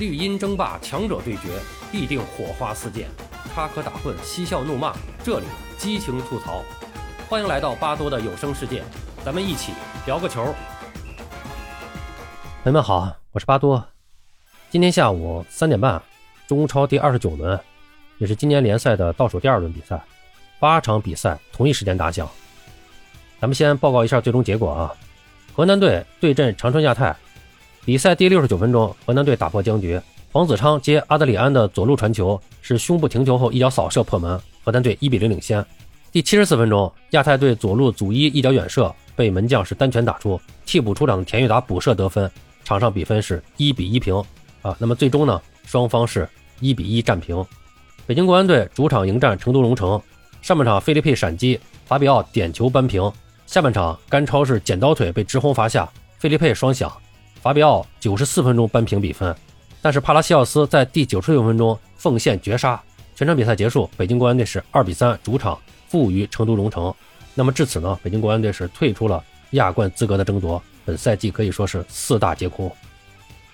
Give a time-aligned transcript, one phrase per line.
[0.00, 1.60] 绿茵争霸，强者对决，
[1.92, 3.04] 必定火花四溅；
[3.54, 5.46] 插科打诨，嬉笑怒骂，这里
[5.76, 6.64] 激情吐槽。
[7.28, 8.82] 欢迎来到巴多的有声世界，
[9.22, 9.72] 咱们一起
[10.06, 10.54] 聊个球。
[12.64, 13.86] 朋友们好，我是巴多。
[14.70, 16.02] 今天下午三点半，
[16.48, 17.60] 中超第二十九轮，
[18.16, 20.02] 也是今年联赛的倒数第二轮比赛，
[20.58, 22.26] 八场比赛同一时间打响。
[23.38, 24.94] 咱们先报告一下最终结果啊，
[25.54, 27.14] 河南队对阵长春亚泰。
[27.82, 29.98] 比赛第六十九分钟，河南队打破僵局，
[30.30, 35.64] 黄子昌接阿德里安的左路传球，是胸部停球后一脚扫射破门，河南队一比零领先。
[36.12, 42.30] 第七十四分钟，亚太队左路祖伊一脚远射被门将是单拳打出，替补出场的田玉达补射得分，
[42.64, 44.14] 场上比分是一比一平
[44.60, 44.76] 啊。
[44.78, 46.28] 那么最终呢，双方是
[46.60, 47.42] 一比一战平。
[48.06, 50.00] 北京国安队主场迎战成都龙城，
[50.42, 53.10] 上半场费利佩闪击，法比奥点球扳平，
[53.46, 56.92] 下半场甘超是剪刀腿被直轰罚下，费利佩双响。
[57.42, 59.34] 法比奥九十四分钟扳平比分，
[59.80, 62.80] 但是帕拉西奥斯在第九十六分钟奉献绝杀。
[63.16, 66.94] 全场比赛结束，北京国安队是二比三主场负于成都龙城。
[67.34, 70.62] 那么至此呢，北京国安队是退出了亚冠资格的争夺。
[70.84, 72.70] 本赛季可以说是四大皆空。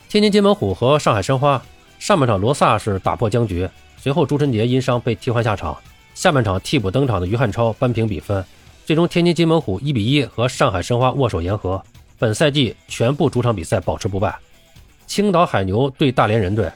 [0.08, 1.60] 天津津门虎和上海申花
[1.98, 5.76] 上半场罗萨是打破僵局，随后朱晨杰因伤被替换下场。
[6.14, 8.44] 下半场替补登场的于汉超扳平比分，
[8.84, 11.82] 最终天津津门虎一比一和上海申花握手言和。
[12.18, 14.34] 本赛季全部主场比赛保持不败。
[15.06, 16.70] 青岛海牛对大连人队，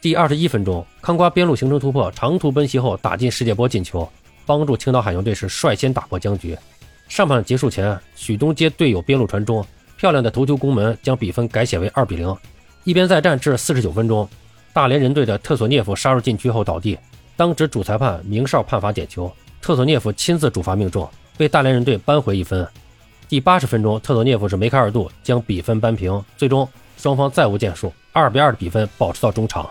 [0.00, 4.08] 第二十一分钟，康瓜边路形成突破，长途奔袭后打进世界波进球，
[4.44, 6.56] 帮助青岛海牛队是率先打破僵局。
[7.08, 9.64] 上半场结束前，许东接队友边路传中，
[9.96, 12.36] 漂亮的头球攻门将比分改写为二比零。
[12.84, 14.28] 一边再战至四十九分钟，
[14.72, 16.98] 大连人队的特索涅夫杀入禁区后倒地，
[17.36, 22.66] 当值主裁判明哨判罚点球，特索涅夫亲自主罚命中，为大连人队扳回一分。
[23.34, 26.24] 第八十分钟，特佐涅夫是梅开二度，将比分扳平。
[26.36, 29.68] 最终双方再无建树，二比二的比分保持到中场。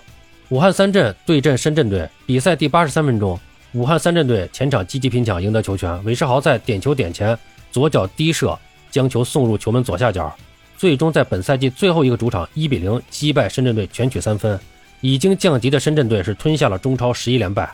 [0.49, 3.39] 武汉三镇对阵深圳队，比赛第八十三分钟，
[3.71, 6.03] 武汉三镇队前场积极拼抢，赢得球权。
[6.03, 7.39] 韦世豪在点球点前
[7.71, 8.59] 左脚低射，
[8.91, 10.35] 将球送入球门左下角。
[10.77, 14.59] 最终在本赛季最后一个主场一比零击败深圳队，全取三分。
[14.99, 17.73] 已经降级的深圳队是吞下了中超十一连败。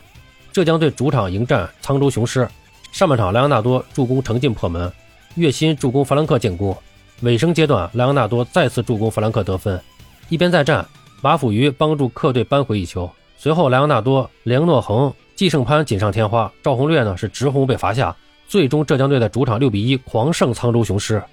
[0.54, 2.48] 浙江队主场迎战沧州雄狮，
[2.92, 4.92] 上半场莱昂纳多助攻程进破门。
[5.40, 6.78] 月薪助攻弗兰克建功，
[7.22, 9.80] 尾声阶段莱昂纳多再次助攻弗兰克得分。
[10.28, 10.86] 一边再战，
[11.22, 13.10] 马辅瑜帮助客队扳回一球。
[13.38, 18.14] 随后莱昂纳多、梁诺恒、季胜潘锦上添花，赵宏略呢是直轰被罚下。
[18.50, 21.24] 最终浙江队在主场六比一狂胜沧州雄狮。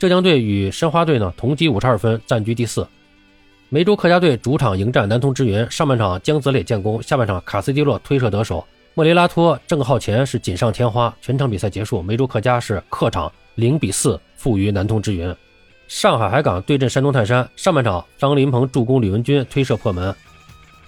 [0.00, 2.84] 浙江队与申花队呢同积五十二分，暂居第四。
[3.68, 11.14] 梅州客家队主场迎战南通之云，上半场江泽磊建功，下半场卡斯蒂洛推射得手，莫雷拉托、郑浩前是锦上添花。
[11.20, 13.30] 全场比赛结束，梅州客家是客场。
[13.54, 15.34] 零比四负于南通之云，
[15.86, 17.48] 上海海港对阵山东泰山。
[17.56, 20.14] 上半场，张林鹏助攻吕文君推射破门，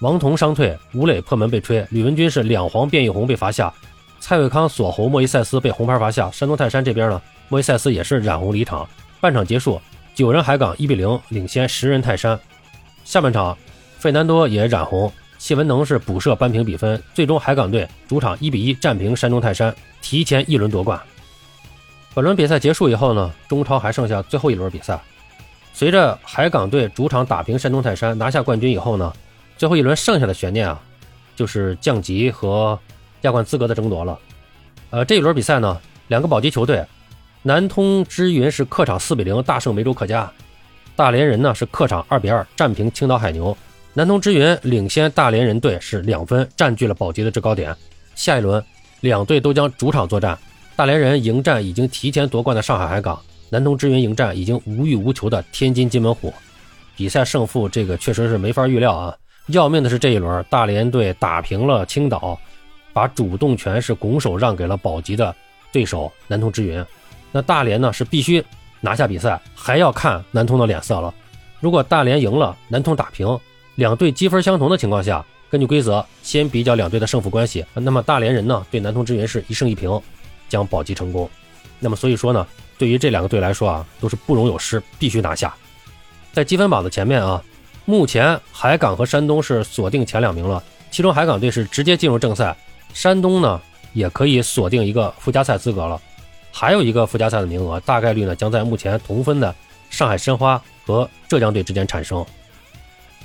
[0.01, 3.73] 王彤伤退，吴磊破门被吹，吕文君是两黄变一红被罚下，
[4.19, 6.31] 蔡伟康锁喉，莫伊塞斯被红牌罚下。
[6.31, 8.89] 山东泰山这边呢，莫伊塞斯也是染红离场。
[9.21, 9.81] 半场结束，
[10.15, 12.39] 九人海港一比零领先十人泰山。
[13.05, 13.57] 下半场，
[13.99, 17.01] 费南多也染红，谢文能是补射扳平比分。
[17.15, 21.01] 最终海港队主场一比一战平山东泰山，提前一轮夺冠。
[22.17, 24.99] 本轮比赛结束以后呢，中超还剩下最后一轮比赛。
[25.75, 29.13] 随着海港队主场打平山东泰山，拿下冠军以后呢，
[29.59, 30.81] 最后一轮剩下的悬念啊，
[31.37, 32.79] 就是降级和
[33.21, 34.19] 亚冠资格的争夺了。
[34.89, 35.79] 呃，这一轮比赛呢，
[36.09, 36.83] 两个保级球队，
[37.43, 40.33] 南通之云是客场四比零大胜梅州客家，
[40.97, 43.55] 大连人呢是客场二比二战平青岛海牛。
[43.93, 47.77] 南通之云领先大连人队是两分，占据了保级的制高点。
[48.15, 48.65] 下一轮，
[49.03, 50.39] 两队都将主场作战。
[50.77, 56.33] 大连人迎战已经提前夺冠的上海海港，南通之云迎战已经无欲无求的天津津门虎。
[56.95, 59.17] 比赛胜负这个确实是没法预料啊！
[59.47, 62.39] 要命的是这一轮大连队打平了青岛，
[62.93, 65.35] 把主动权是拱手让给了保级的
[65.73, 66.85] 对手南通之云。
[67.33, 68.45] 那大连呢是必须
[68.83, 71.13] 拿下比赛，还要看南通的脸色了。
[71.59, 73.27] 如果大连赢了，南通打平，
[73.77, 77.65] 两队积分相同的情况下，根据规则先比较两队的胜负关系。
[77.73, 79.99] 那么大连人呢对南通之云是一胜一平。
[80.49, 81.29] 将保级成功，
[81.79, 82.47] 那么所以说呢，
[82.79, 85.55] 对于这两个队来说啊，都是不容有失，必须拿下。
[86.33, 87.43] 在积分榜的前面啊，
[87.85, 92.57] 目前海港和山东是锁定前两名了，其中海港队是直接进入正赛，
[92.93, 93.61] 山东呢
[93.93, 96.01] 也可以锁定一个附加赛资格了，
[96.53, 99.55] 还有一个附加赛的名额，大概率呢将在目前同分的
[99.89, 102.25] 上海申花和浙江队之间产生。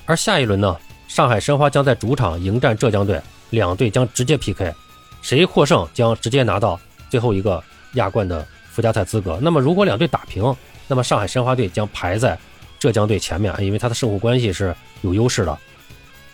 [0.06, 0.78] 而下一轮呢，
[1.08, 4.74] 上海申花将在主场迎战浙江队，两队将直接 PK，
[5.22, 6.80] 谁获胜将直接拿到。
[7.12, 7.64] 最后一个
[7.94, 9.38] 亚冠的附加赛资格。
[9.42, 10.56] 那么，如果两队打平，
[10.88, 12.40] 那么上海申花队将排在
[12.80, 15.56] 浙江队前面，因为他的胜负关系是有优势的。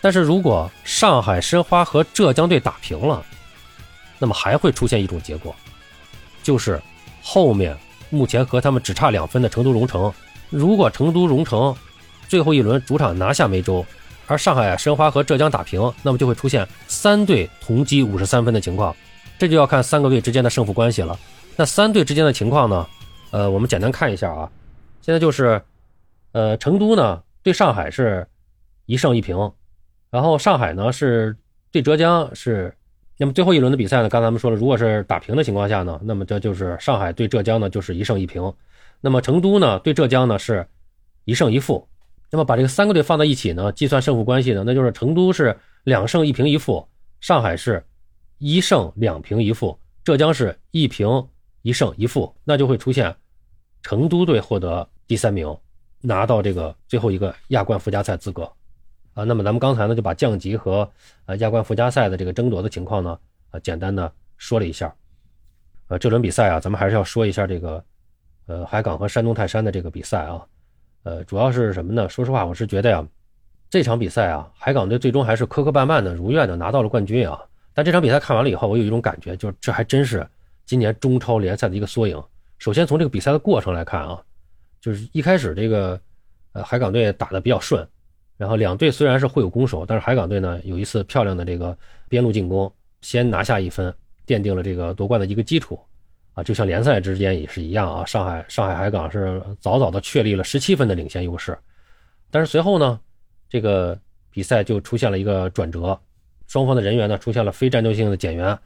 [0.00, 3.22] 但是如果上海申花和浙江队打平了，
[4.20, 5.54] 那么还会出现一种结果，
[6.42, 6.80] 就是
[7.20, 7.76] 后面
[8.08, 10.12] 目前和他们只差两分的成都蓉城，
[10.48, 11.74] 如果成都蓉城
[12.28, 13.84] 最后一轮主场拿下梅州，
[14.28, 18.94] 而上海申花和浙江打平，那么就会出现三队同积五十三分的情况，
[19.38, 21.18] 这就要看三个队之间的胜负关系了。
[21.56, 22.86] 那三队之间的情况呢？
[23.30, 24.50] 呃，我们简单看一下啊，
[25.00, 25.60] 现在就是，
[26.32, 28.26] 呃，成都呢对上海是
[28.86, 29.36] 一胜一平。
[30.10, 31.36] 然后上海呢是
[31.70, 32.74] 对浙江是，
[33.18, 38.50] 那么最后一轮的比赛呢，刚才咱们说了，如果是打平的情况下呢，那么这就是上海对浙江呢就是一胜一平，
[39.00, 40.66] 那么成都呢对浙江呢是
[41.24, 41.86] 一胜一负，
[42.30, 46.88] 那么把这个三个队放在一起呢，计算胜负关系呢，那就是成都是两胜一平一负，
[47.20, 47.84] 上海是
[48.38, 51.08] 一胜两平一负，浙江是一平
[51.62, 53.14] 一胜一负，那就会出现
[53.82, 55.56] 成都队获得第三名，
[56.00, 58.44] 拿到这个最后一个亚冠附加赛资格。
[59.14, 60.88] 啊，那么咱们刚才呢就把降级和
[61.26, 63.18] 呃亚冠附加赛的这个争夺的情况呢，
[63.50, 64.94] 呃简单的说了一下。
[65.88, 67.84] 呃，这轮比赛啊，咱们还是要说一下这个，
[68.46, 70.46] 呃海港和山东泰山的这个比赛啊。
[71.02, 72.08] 呃，主要是什么呢？
[72.08, 73.04] 说实话，我是觉得呀，
[73.68, 77.42] 这场比赛啊，海港队最终还是磕磕绊绊的，如愿的拿到了冠军啊。
[77.78, 80.28] 但这场比赛看完了以后，我有一种感觉，就是这还真是
[80.66, 82.20] 今年中超联赛的一个缩影。
[82.58, 84.20] 首先从这个比赛的过程来看啊，
[84.80, 86.00] 就是一开始这个
[86.54, 87.88] 呃海港队打的比较顺。
[88.36, 91.78] 然后两队虽然是会有攻守，但是海港队呢有一次漂亮的这个
[92.08, 92.68] 边路进攻，
[93.00, 93.94] 先拿下一分，
[94.26, 95.78] 奠定了这个夺冠的一个基础，
[96.34, 98.04] 啊，就像联赛之间也是一样啊。
[98.04, 101.56] 上海上海海港是早早的确立了十七分的领先优势，
[102.28, 102.98] 但是随后呢，
[103.48, 103.96] 这个
[104.32, 105.96] 比赛就出现了一个转折，
[106.48, 108.58] 双方的人员呢出现了非战斗性的减员，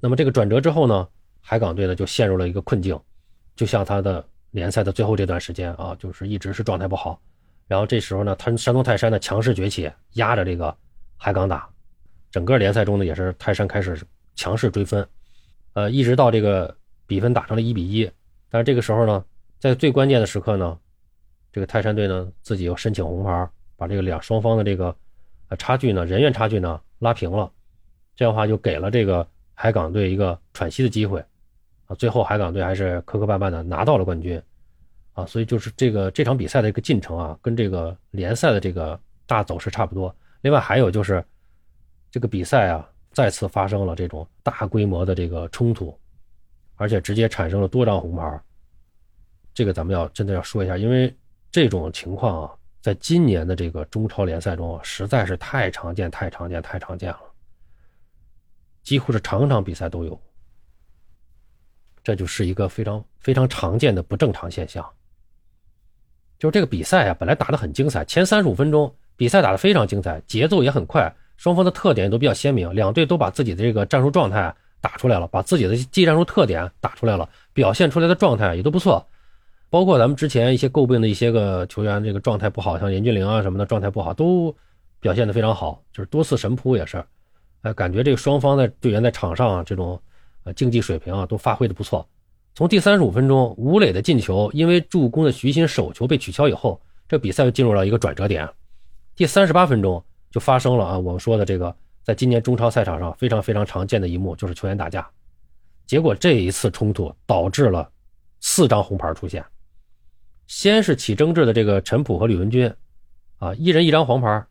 [0.00, 1.06] 那么这个转折之后呢，
[1.40, 2.98] 海港队呢就陷入了一个困境，
[3.56, 7.20] 就像他的联赛的最后这段时间啊，就是一直是状态不好。
[7.66, 10.74] 然后这时候呢，他山东泰山呢强势崛起，压着这个
[11.16, 11.68] 海港打，
[12.30, 14.00] 整个联赛中呢也是泰山开始
[14.36, 15.04] 强势追分，
[15.72, 16.76] 呃，一直到这个
[17.06, 18.08] 比分打成了一比一。
[18.48, 19.24] 但是这个时候呢，
[19.58, 20.78] 在最关键的时刻呢，
[21.50, 24.94] 这个泰山队呢自己又申请红牌，把这个两双方的这个
[25.48, 27.50] 呃差距呢人员差距呢拉平了，
[28.16, 31.24] 这样的话就给了这个海港队一个喘息的机会，
[31.86, 34.42] 啊，最后海港队还是磕磕绊绊的拿到了冠军。
[35.12, 40.12] 啊，所以就是这个这场比赛的一个进程啊，跟这个联赛的这个大走势差不多。
[40.40, 41.24] 另外还有就是，
[42.10, 45.96] 这个比赛啊，再次发生了这种大规模的这个冲突，
[46.74, 48.40] 而且直接产生了多张红牌。
[49.54, 51.16] 这个咱们要真的要说一下，因为
[51.52, 52.52] 这种情况啊，
[52.84, 57.20] 在今年的这个中超联赛中啊实在是太常见、太常见、太常见了，
[58.82, 60.20] 几乎是场场比赛都有。
[62.02, 64.86] 这就是一个非常非常常见的不正常现象。
[66.38, 79.08] 就是这个比赛啊，本来打得很精彩，前三十五分钟比赛打得非常精彩，节奏也很快，双方的特点也都比较鲜明，两队都把自己的这个战术状态打出来了，把自己的技战术特点打出来了，表现出来的状态也都不错。
[79.74, 84.54] 包括咱们之前一些诟病的一些个球员，这个状态不好，像严俊凌啊什么的状态不好，都
[85.00, 87.04] 表现的非常好，就是多次神扑也是，
[87.62, 90.00] 呃，感觉这个双方的队员在场上啊这种
[90.44, 92.08] 呃竞技水平啊都发挥的不错。
[92.54, 98.48] 从第三十五分钟，吴磊的进球因为助攻的徐新手球被取消以后，这比赛就进入了一个转折点。
[99.16, 105.04] 第三十八分钟就发生了啊，我们说的这个，在今年中超赛场上非常非常常见的一幕，就是球员打架。
[105.84, 107.90] 结果这一次冲突导致了
[108.38, 109.44] 四张红牌出现。
[110.46, 112.72] 先是起争执的这个陈普和吕文君，
[113.38, 114.44] 啊，一人一张黄牌。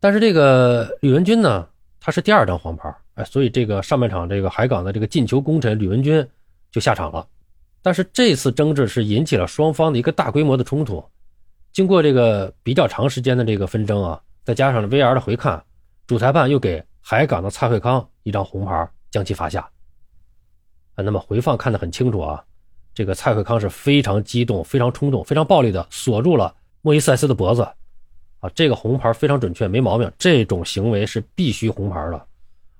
[0.00, 1.68] 但是这个吕文君呢，
[2.00, 6.26] 他是第二张黄牌，哎，所以这个上半场这个海港的这个进球功臣吕文君。
[6.72, 7.26] 就下场了，
[7.80, 11.02] 但是这次争执是引起了双方的一个大规模的冲突。
[11.72, 15.64] 经过这个比较长时间的这个纷争啊，再加上 VR 的回看，
[16.06, 19.60] 主裁判又给海港的蔡慧康一张红牌，将其罚下。
[20.96, 22.44] 啊，那么回放看得很清楚啊，
[22.96, 27.62] 这个蔡慧康是非常激动、非常冲动、非常暴力的锁住了莫伊塞斯的脖子。
[28.40, 30.10] 啊，这个红牌非常准确，没毛病。
[30.18, 32.20] 这种行为是必须红牌的，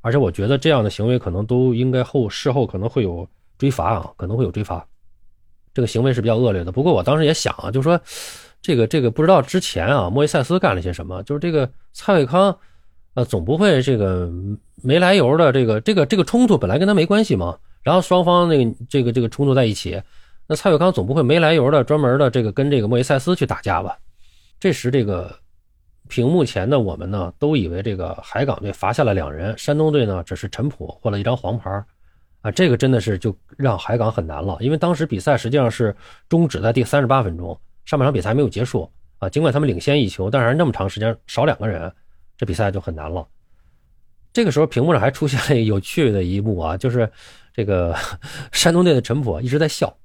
[0.00, 3.25] 而且我觉得这样的行为可能都应该后事后可能会有。
[3.58, 4.87] 追罚啊，可能会有追罚，
[5.73, 6.70] 这个行为是比较恶劣的。
[6.70, 7.99] 不过我当时也想啊，就是说，
[8.61, 11.23] 这个这个不知道之前啊，莫伊塞斯干了些什么？
[11.23, 12.54] 就是这个蔡伟康，
[13.14, 14.30] 呃，总不会这个
[14.82, 17.56] 没来由的这个这个这个冲突本来跟他没关系嘛，
[17.87, 20.02] 然后双方那个这个这个冲突在一起，
[20.49, 23.97] 那蔡伟康总不会没来由的专门的这个跟这个莫伊塞斯去打架吧？
[24.59, 25.33] 这时这个
[26.09, 31.71] 屏幕前的我们呢，都以为这个海港队罚下了两人，山东队呢只是陈普获了一张黄牌。
[32.40, 35.95] 啊，这个真的是就让海港很难了，因为当时比赛实际上是
[36.28, 41.93] 终止在第三十八分钟，上半场比赛还没有结束，啊，尽管他们领先一球，但是那么长时间少两个人，
[42.37, 43.25] 这比赛就很难了。
[44.33, 47.11] 这个时候，屏幕上还出现了有趣的一幕啊，就是
[47.57, 47.97] 这个
[48.53, 49.97] 山东队的陈普一直在笑，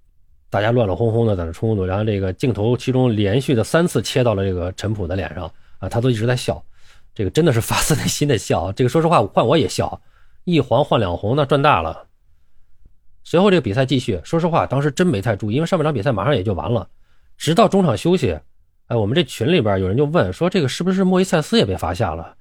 [0.50, 6.64] 大家乱乱哄哄的在那冲突，然后这个镜头其中连续的三次切到了这个陈普的脸上啊，他都一直在笑，
[7.14, 8.72] 这个真的是发自内心的笑。
[8.72, 10.02] 这个说实话，换我也笑，
[10.46, 12.08] 一黄换两红，那赚大了。
[13.24, 16.88] 随后这个比赛继续，说实话，当时真没太注意，因为上半场比赛马上也就完了，
[17.38, 18.40] 直到中场休息，
[18.88, 22.36] 哎，我们这群里边有人就问说，这个是不是莫伊塞斯也被罚下了？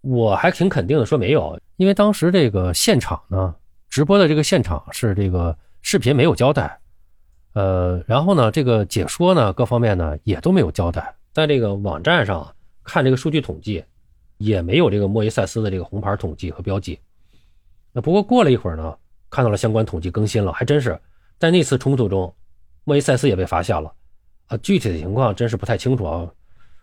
[0.00, 3.54] 我还挺肯定的，说没有，因为当时这个现场呢，
[3.94, 6.80] 直播的这个现场是这个视频没有交代，
[7.52, 13.84] 呃，然后呢，这个解说呢，各方面呢也都没有交代，在这个网站上看这个数据统计，
[14.38, 16.98] 也没有这个莫伊塞斯的这个红牌统计和标记。
[17.92, 18.98] 那不过过了一会儿呢，
[19.30, 21.00] 看到了相关统计更新了，还真是
[21.38, 22.34] 在那次冲突中，
[22.82, 23.94] 莫伊塞斯也被罚下了，
[24.48, 26.28] 啊，具体的情况真是不太清楚啊。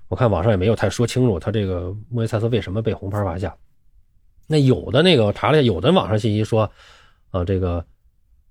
[0.07, 3.53] 我看网上也没有太说清楚，他这个莫伊塞斯为什么被红牌罚下？
[4.47, 6.71] 那有的那个查了一下，有的网上信息说，
[7.31, 7.83] 啊，这个，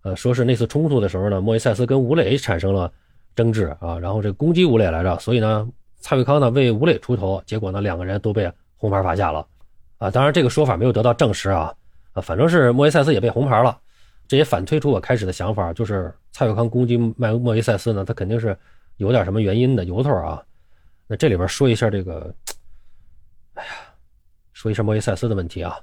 [0.02, 2.92] 呃，说是那次冲突的时候呢，莫伊塞斯跟吴磊产生了
[3.36, 5.68] 争执啊，然后这攻击吴磊来着，所以呢，
[6.00, 9.46] 蔡伟康呢为吴磊出头，结果呢两个人都被红牌罚下了，
[9.98, 11.74] 啊，当然这个说法没有得到证实啊，
[12.12, 13.78] 啊，反正是莫伊塞斯也被红牌了，
[14.26, 18.56] 这也反推出我开始的想法，就是蔡伟康攻击麦莫伊塞斯呢，他肯定是
[18.96, 20.42] 有点什么原因的由头啊。
[21.06, 22.34] 那这里边说一下这个，
[23.54, 23.70] 哎呀，
[24.52, 25.78] 说一下莫伊塞斯的问题啊，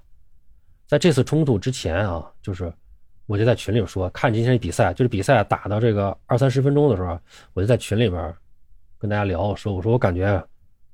[0.87, 2.73] 在这次冲突之前啊，就是
[3.27, 7.19] 我就在群里说，看今天比赛，就是比赛打到这个二三十分钟的时候，
[7.53, 8.33] 我就在群里边
[8.97, 10.43] 跟大家聊说，我说我感觉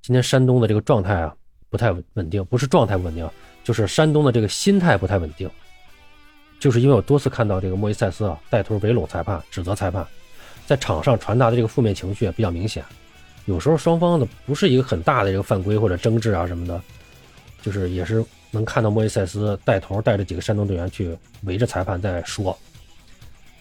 [0.02, 1.34] 今天山东的这个状态啊
[1.70, 3.30] 不太稳定，不是状态不稳定，
[3.64, 5.50] 就是山东的这个心态不太稳定，
[6.60, 10.06] 就是因为我多次看到这个莫伊塞斯啊带头围拢裁判，指责裁判，
[10.66, 12.84] 在场上传达的这个负面情绪比较明显。
[13.46, 16.82] 有时候双方的不是一个很大的这个犯规或者争执啊什么的，
[17.62, 22.56] 就是也是能看到莫伊塞斯带头带着几个山东队员去围着裁判在说，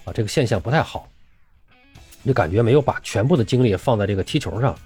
[0.04, 1.08] 啊，这个现象不太好，
[2.26, 4.78] 就感觉没有把全部的精力放在这个踢球上，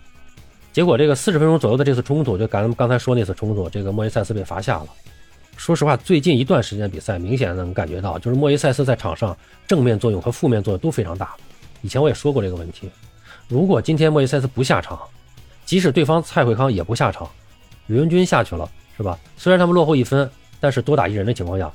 [0.73, 4.87] 结果这个四十分钟左右的这次冲突，就咱们刚才说那次冲突，这个莫伊塞斯被罚下了。
[5.57, 9.37] 说实话，最近一段时间比赛明显能感觉到，就是莫伊塞斯在场上
[9.67, 11.35] 正面作用和负面作用都非常大。
[11.83, 12.89] 以前我也说过这个问题。
[13.49, 15.01] 如果今天莫伊塞斯不下场，
[15.65, 17.29] 即使对方蔡慧康也不下场，
[17.87, 19.19] 吕文君下去了，是吧？
[19.37, 21.71] 虽然他们落后一分，但是多打一人的情况下，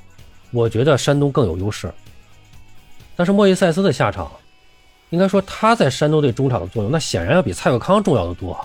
[0.51, 1.91] 我觉得山东更有优势。
[3.15, 4.31] 但是莫伊塞斯的下场，
[5.09, 8.59] 应该说他在山东队中场的作用，那显然要比蔡慧康重要的多。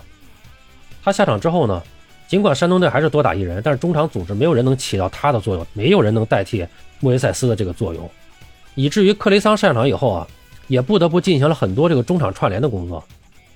[1.05, 1.83] 他下场之后呢，
[2.29, 6.67] 尽管山东队还是多打一人，但是中场组织没有人能起到他的作用，没有人能代替
[7.01, 8.11] 莫伊塞斯的这个作用，
[8.75, 10.27] 以至于克雷桑上场以后啊。
[10.69, 13.01] 也不得不进行了很多这个中场串联的工作，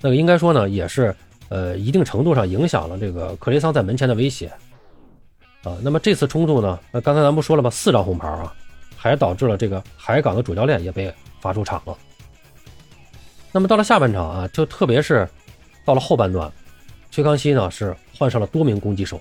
[0.00, 1.12] 那个应该说呢，也是
[1.49, 4.49] 呃一定程度上影响了这个克雷桑在门前的威胁
[5.62, 5.76] 啊。
[5.83, 7.71] 那么这次冲突呢，那刚才咱不说了吗？
[7.71, 8.55] 四张红牌啊，
[8.97, 11.97] 还导致了这个海港的主教练也被罚出场了。
[13.52, 15.29] 那么到了下半场啊，就特别是
[15.85, 16.50] 到了后半段，
[17.11, 19.21] 崔康熙呢是换上了多名攻击手，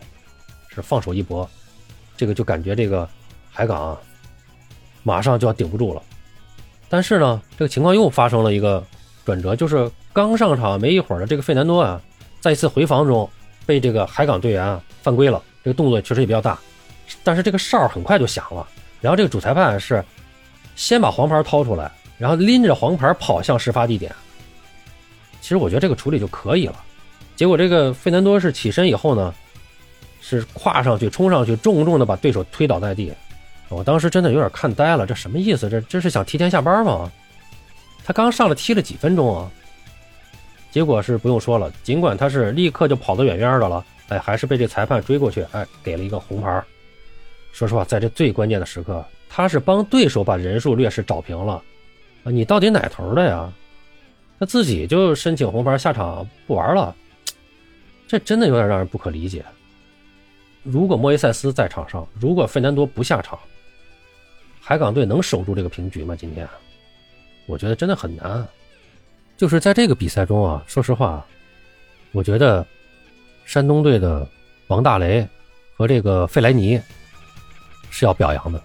[0.67, 1.49] 是放手一搏，
[2.15, 3.09] 这个就感觉这个
[3.49, 3.97] 海港啊
[5.01, 6.01] 马上就要顶不住了。
[6.89, 8.83] 但是呢，这个情况又发生了一个
[9.25, 12.01] 转折，就是刚上场没一会儿的这个费南多啊，
[12.39, 13.27] 在一次回防中
[13.65, 16.57] 被这个海港队员犯规了，这个动作确实也比较大，
[17.23, 18.67] 但是这个哨很快就响了，
[19.01, 20.03] 然后这个主裁判是
[20.75, 24.13] 先把黄牌掏出来，然后拎着黄牌跑向事发地点。
[25.41, 26.83] 其实我觉得这个处理就可以了，
[27.35, 29.33] 结果这个费南多是起身以后呢，
[30.21, 33.13] 是跨上去冲上去，重重的把对手推倒在地。
[33.69, 35.69] 我当时真的有点看呆了，这什么意思？
[35.69, 37.11] 这这是想提前下班吗？
[38.03, 39.51] 他刚上来踢了几分钟啊？
[40.71, 46.63] 结果是不用说了，尽管他是立刻就跑得远远的了，哎，还是被这裁判追过去，哎，给了一个红牌。
[47.51, 51.53] 说实话，在这最关键的时刻，他是帮对手把人数劣势找平了
[52.23, 52.31] 啊！
[52.31, 53.51] 你到底哪头的呀？
[54.39, 56.95] 他自己就申请红牌下场不玩了，
[58.07, 59.43] 这真的有点让人不可理解。
[60.63, 63.37] 如果莫伊塞斯在场上，如果费南多不下场。
[64.61, 66.15] 海港队能守住这个平局吗？
[66.15, 66.47] 今天，
[67.47, 68.47] 我觉得真的很难。
[69.35, 71.25] 就是在这个比赛中啊，说实话，
[72.11, 72.65] 我觉得
[73.49, 74.27] 山东队的
[74.67, 75.27] 王大雷
[75.75, 76.79] 和这个费莱尼
[77.89, 78.61] 是要表扬的。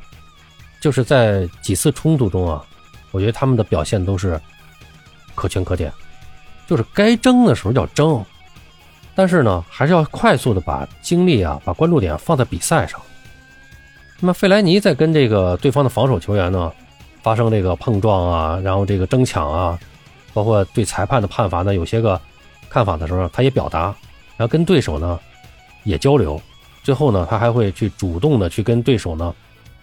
[0.79, 2.63] 就是在几次冲突中啊，
[3.11, 4.39] 我觉得他们的表现都是
[5.35, 5.91] 可圈可点。
[6.67, 8.23] 就是该争的时候要争，
[9.15, 13.01] 但是呢，还是要快速的把精力啊，把关注点放在比赛上。
[14.21, 16.71] 那么费莱尼在跟这个对方的防守球员呢
[17.23, 19.79] 发生这个碰撞啊，然后这个争抢啊，
[20.35, 22.21] 包括对裁判的判罚呢，有些个
[22.69, 23.95] 看法的时候，他也表达，
[24.37, 25.19] 然后跟对手呢
[25.85, 26.41] 也交流，
[26.83, 29.35] 最后呢，他还会去主动的去跟对手呢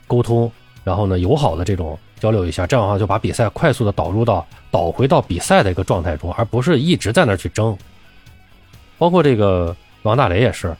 [0.07, 0.51] 沟通，
[0.83, 7.77] 然后呢友好的这种交流一下，这样的话就把比赛快速的导入到导回到比赛的一个状态中，而不是一直在那去争。
[8.97, 10.75] 包括这个王大雷也是，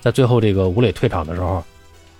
[0.00, 1.62] 在最后这个吴磊退场的时候，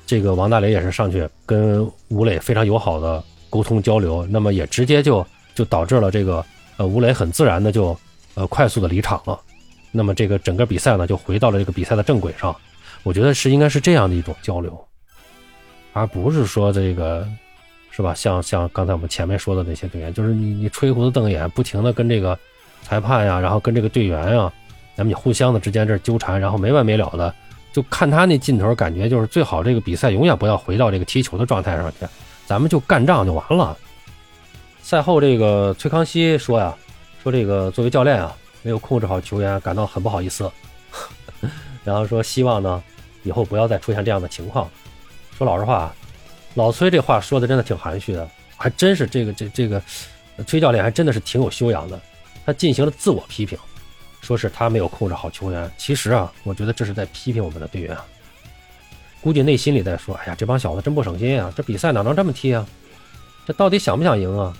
[0.06, 6.44] 这个王大雷也是上去跟吴磊非常友好的沟通交流，那么也直接就就导致了这个
[6.78, 7.94] 呃吴磊很自然的就
[8.34, 9.38] 呃快速的离场了，
[9.96, 12.54] 那么这个整个比赛呢就回到了这个比赛的正轨上，
[13.04, 14.78] 我觉得是应该是这样的一种交流，
[15.92, 17.26] 而不是说这个
[17.90, 18.12] 是吧？
[18.12, 22.36] 像像刚才我们前面说的那些队员，就是你你吹胡子瞪眼，不停的跟这个
[22.82, 24.52] 裁判呀，然后跟这个队员呀。
[24.96, 27.34] 咱们也互相的之间这纠缠，然后没完没了的，
[27.72, 32.06] 就看他那劲头，感觉就是最好这个比赛永远不要回到这个踢球的状态上去，
[32.46, 33.76] 咱们就干仗就完了。
[34.82, 36.72] 赛后这个崔康熙说呀，
[37.24, 38.32] 说这个作为教练啊，
[38.64, 40.50] 没有控制好球员，感到很不好意思。
[41.85, 42.83] 然后说希望呢，
[43.23, 44.68] 以后不要再出现这样的情况。
[45.38, 45.94] 说老实话，
[46.54, 49.80] 老崔这话说的真的挺含蓄的，还真是这个这这个
[50.47, 52.00] 崔教练还真的是挺有修养的，
[52.47, 53.59] 他进行了自我批评。
[54.23, 57.94] 说是他没有控制好球员，其实啊，我觉得这是在批评我们的队员。
[59.21, 61.52] 估计内心里在说：“哎呀，这帮小子真不省心啊！
[61.54, 62.66] 这比赛哪能这么踢啊？
[63.47, 64.56] 这到底想不想赢啊？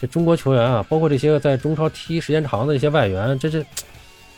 [0.00, 3.64] 这中国球员啊，包括这些个在中超踢时间长的这些外援，这这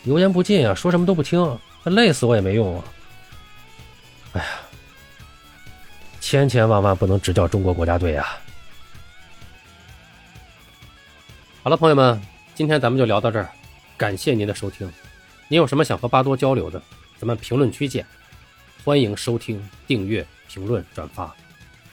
[0.03, 2.83] 油盐不进啊，说什么都不听，累死我也没用啊！
[4.33, 4.47] 哎呀，
[6.19, 8.25] 千千万万不能执教中国国家队呀！
[11.61, 12.19] 好了，朋友们，
[12.55, 13.47] 今天咱们就聊到这儿。
[13.97, 14.91] 感谢您的收听，
[15.47, 16.81] 您有什么想和巴多交流的，
[17.19, 18.03] 咱们评论区见。
[18.83, 21.31] 欢迎收听、订阅、评论、转发，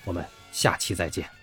[0.06, 1.37] 我们下期再见。